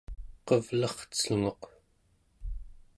[0.47, 1.61] qevlercelnguq